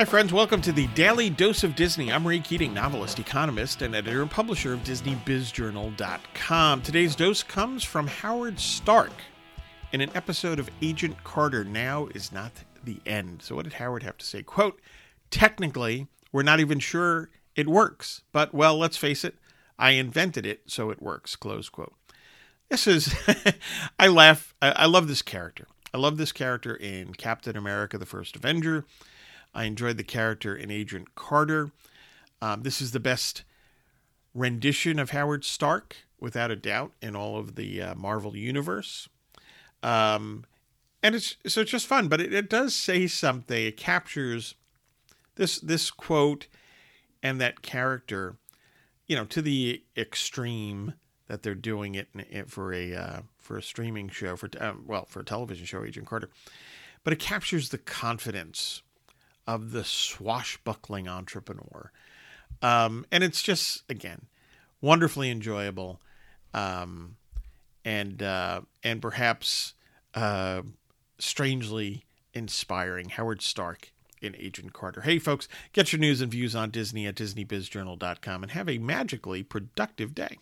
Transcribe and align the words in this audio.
Hi, 0.00 0.06
friends. 0.06 0.32
Welcome 0.32 0.62
to 0.62 0.72
the 0.72 0.86
Daily 0.94 1.28
Dose 1.28 1.62
of 1.62 1.76
Disney. 1.76 2.10
I'm 2.10 2.26
Ray 2.26 2.38
Keating, 2.38 2.72
novelist, 2.72 3.18
economist, 3.18 3.82
and 3.82 3.94
editor 3.94 4.22
and 4.22 4.30
publisher 4.30 4.72
of 4.72 4.80
DisneyBizJournal.com. 4.80 6.80
Today's 6.80 7.14
dose 7.14 7.42
comes 7.42 7.84
from 7.84 8.06
Howard 8.06 8.58
Stark 8.58 9.12
in 9.92 10.00
an 10.00 10.08
episode 10.14 10.58
of 10.58 10.70
Agent 10.80 11.22
Carter. 11.22 11.64
Now 11.64 12.06
is 12.14 12.32
not 12.32 12.50
the 12.82 12.98
end. 13.04 13.42
So, 13.42 13.54
what 13.54 13.64
did 13.64 13.74
Howard 13.74 14.02
have 14.02 14.16
to 14.16 14.24
say? 14.24 14.42
Quote, 14.42 14.80
technically, 15.30 16.06
we're 16.32 16.44
not 16.44 16.60
even 16.60 16.78
sure 16.78 17.28
it 17.54 17.68
works, 17.68 18.22
but 18.32 18.54
well, 18.54 18.78
let's 18.78 18.96
face 18.96 19.22
it, 19.22 19.34
I 19.78 19.90
invented 19.90 20.46
it, 20.46 20.62
so 20.66 20.88
it 20.88 21.02
works. 21.02 21.36
Close 21.36 21.68
quote. 21.68 21.92
This 22.70 22.86
is, 22.86 23.14
I 23.98 24.08
laugh. 24.08 24.54
I, 24.62 24.70
I 24.70 24.86
love 24.86 25.08
this 25.08 25.20
character. 25.20 25.66
I 25.92 25.98
love 25.98 26.16
this 26.16 26.32
character 26.32 26.74
in 26.74 27.12
Captain 27.12 27.54
America 27.54 27.98
the 27.98 28.06
First 28.06 28.34
Avenger. 28.34 28.86
I 29.54 29.64
enjoyed 29.64 29.96
the 29.96 30.04
character 30.04 30.54
in 30.54 30.70
Agent 30.70 31.14
Carter. 31.14 31.72
Um, 32.40 32.62
this 32.62 32.80
is 32.80 32.92
the 32.92 33.00
best 33.00 33.44
rendition 34.34 34.98
of 34.98 35.10
Howard 35.10 35.44
Stark, 35.44 35.96
without 36.18 36.50
a 36.50 36.56
doubt, 36.56 36.92
in 37.02 37.16
all 37.16 37.36
of 37.36 37.56
the 37.56 37.82
uh, 37.82 37.94
Marvel 37.94 38.36
universe. 38.36 39.08
Um, 39.82 40.44
and 41.02 41.14
it's 41.14 41.36
so 41.46 41.62
it's 41.62 41.70
just 41.70 41.86
fun, 41.86 42.08
but 42.08 42.20
it, 42.20 42.32
it 42.32 42.50
does 42.50 42.74
say 42.74 43.06
something. 43.06 43.66
It 43.66 43.76
captures 43.76 44.54
this 45.36 45.58
this 45.58 45.90
quote 45.90 46.46
and 47.22 47.40
that 47.40 47.62
character, 47.62 48.36
you 49.06 49.16
know, 49.16 49.24
to 49.26 49.42
the 49.42 49.82
extreme 49.96 50.94
that 51.26 51.42
they're 51.42 51.54
doing 51.54 51.94
it 51.94 52.08
for 52.48 52.72
a 52.72 52.94
uh, 52.94 53.20
for 53.38 53.56
a 53.56 53.62
streaming 53.62 54.08
show 54.08 54.36
for 54.36 54.50
uh, 54.60 54.74
well 54.86 55.06
for 55.06 55.20
a 55.20 55.24
television 55.24 55.64
show, 55.64 55.84
Agent 55.84 56.06
Carter. 56.06 56.30
But 57.02 57.14
it 57.14 57.18
captures 57.18 57.70
the 57.70 57.78
confidence 57.78 58.82
of 59.46 59.72
the 59.72 59.84
swashbuckling 59.84 61.08
entrepreneur, 61.08 61.92
um, 62.62 63.06
and 63.10 63.24
it's 63.24 63.42
just 63.42 63.82
again 63.90 64.26
wonderfully 64.80 65.30
enjoyable, 65.30 66.00
um, 66.54 67.16
and 67.84 68.22
uh, 68.22 68.60
and 68.82 69.02
perhaps 69.02 69.74
uh, 70.14 70.62
strangely 71.18 72.04
inspiring. 72.34 73.10
Howard 73.10 73.42
Stark 73.42 73.92
in 74.20 74.36
Agent 74.36 74.72
Carter. 74.72 75.02
Hey, 75.02 75.18
folks, 75.18 75.48
get 75.72 75.92
your 75.92 76.00
news 76.00 76.20
and 76.20 76.30
views 76.30 76.54
on 76.54 76.70
Disney 76.70 77.06
at 77.06 77.14
DisneyBizJournal.com 77.14 78.42
and 78.42 78.52
have 78.52 78.68
a 78.68 78.78
magically 78.78 79.42
productive 79.42 80.14
day. 80.14 80.38